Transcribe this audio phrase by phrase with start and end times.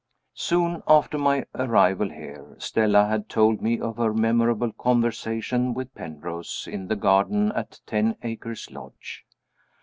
[0.33, 6.67] Soon after my arrival here, Stella had told me of her memorable conversation with Penrose
[6.67, 9.23] in the garden at Ten Acres Lodge.